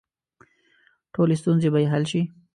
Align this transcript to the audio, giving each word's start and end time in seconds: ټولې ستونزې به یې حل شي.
ټولې 1.13 1.35
ستونزې 1.41 1.69
به 1.73 1.79
یې 1.83 1.87
حل 1.93 2.03
شي. 2.11 2.21